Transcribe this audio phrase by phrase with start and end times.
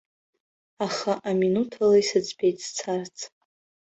[0.85, 3.17] Аха аминуҭ ала исыӡбеит сцарц.